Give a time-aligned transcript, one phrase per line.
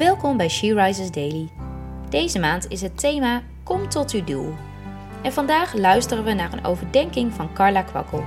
[0.00, 1.48] Welkom bij She Rises Daily.
[2.08, 4.54] Deze maand is het thema Kom tot uw doel.
[5.22, 8.24] En vandaag luisteren we naar een overdenking van Carla Kwakkel.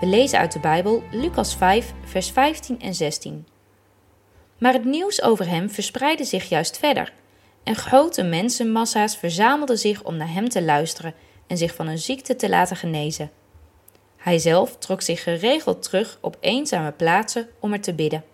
[0.00, 3.46] We lezen uit de Bijbel Lucas 5, vers 15 en 16.
[4.58, 7.12] Maar het nieuws over hem verspreidde zich juist verder.
[7.62, 11.14] En grote mensenmassa's verzamelden zich om naar hem te luisteren
[11.46, 13.30] en zich van hun ziekte te laten genezen.
[14.16, 18.24] Hij zelf trok zich geregeld terug op eenzame plaatsen om er te bidden.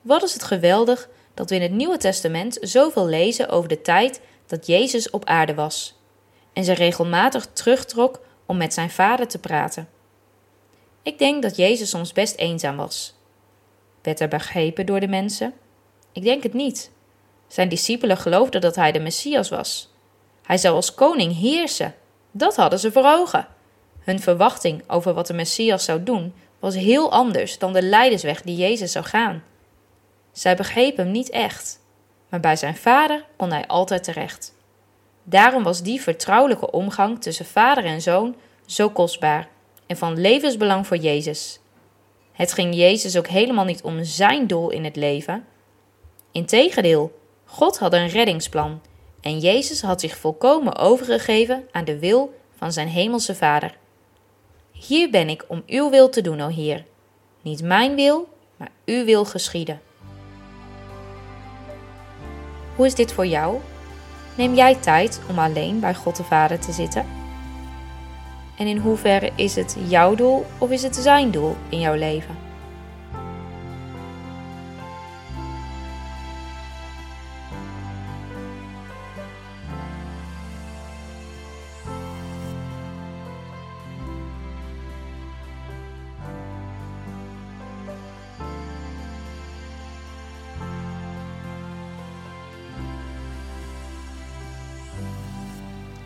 [0.00, 4.20] Wat is het geweldig dat we in het Nieuwe Testament zoveel lezen over de tijd
[4.46, 5.98] dat Jezus op aarde was
[6.52, 9.88] en zich regelmatig terugtrok om met zijn vader te praten.
[11.02, 13.14] Ik denk dat Jezus soms best eenzaam was.
[14.02, 15.52] Werd hij begrepen door de mensen?
[16.12, 16.90] Ik denk het niet.
[17.48, 19.92] Zijn discipelen geloofden dat hij de Messias was.
[20.42, 21.94] Hij zou als koning heersen.
[22.30, 23.46] Dat hadden ze voor ogen.
[24.00, 28.56] Hun verwachting over wat de Messias zou doen was heel anders dan de leidersweg die
[28.56, 29.42] Jezus zou gaan.
[30.32, 31.80] Zij begreep hem niet echt,
[32.28, 34.54] maar bij zijn vader kon hij altijd terecht.
[35.22, 39.48] Daarom was die vertrouwelijke omgang tussen vader en zoon zo kostbaar
[39.86, 41.60] en van levensbelang voor Jezus.
[42.32, 45.44] Het ging Jezus ook helemaal niet om zijn doel in het leven.
[46.32, 48.80] Integendeel, God had een reddingsplan
[49.20, 53.76] en Jezus had zich volkomen overgegeven aan de wil van zijn hemelse Vader.
[54.72, 56.84] Hier ben ik om uw wil te doen, o Heer.
[57.42, 59.80] Niet mijn wil, maar uw wil geschieden.
[62.80, 63.58] Hoe is dit voor jou?
[64.34, 67.06] Neem jij tijd om alleen bij God de Vader te zitten?
[68.56, 72.49] En in hoeverre is het jouw doel of is het zijn doel in jouw leven?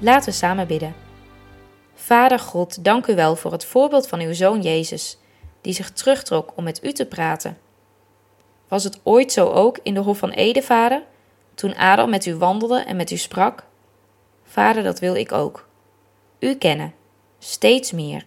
[0.04, 0.94] Laten we samen bidden.
[1.94, 5.18] Vader God, dank u wel voor het voorbeeld van uw zoon Jezus,
[5.60, 7.58] die zich terugtrok om met u te praten.
[8.68, 11.02] Was het ooit zo ook in de Hof van Ede, Vader,
[11.54, 13.64] toen Adam met u wandelde en met u sprak?
[14.44, 15.68] Vader, dat wil ik ook.
[16.38, 16.94] U kennen,
[17.38, 18.26] steeds meer,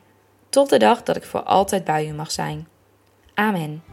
[0.50, 2.68] tot de dag dat ik voor altijd bij u mag zijn.
[3.34, 3.84] Amen.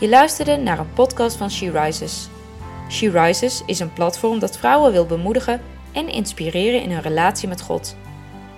[0.00, 2.28] Je luisterde naar een podcast van She Rises.
[2.90, 5.60] She Rises is een platform dat vrouwen wil bemoedigen
[5.92, 7.96] en inspireren in hun relatie met God.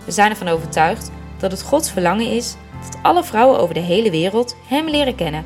[0.05, 4.11] We zijn ervan overtuigd dat het Gods verlangen is dat alle vrouwen over de hele
[4.11, 5.45] wereld Hem leren kennen.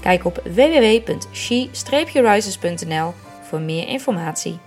[0.00, 3.12] Kijk op www.she-rises.nl
[3.42, 4.58] voor meer informatie.